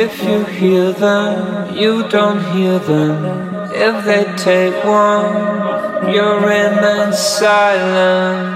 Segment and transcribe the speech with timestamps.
[0.00, 3.18] If you hear them, you don't hear them.
[3.72, 8.46] If they take one, you remain silent.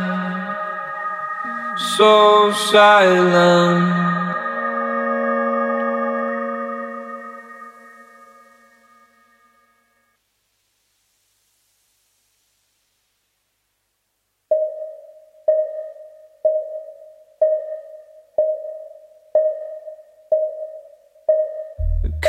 [1.97, 4.22] So silent.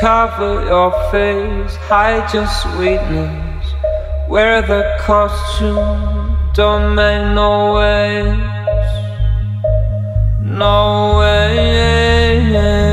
[0.03, 3.73] Cover your face, hide your sweetness.
[4.27, 8.37] Wear the costume, don't make no waves.
[10.41, 12.92] No waves.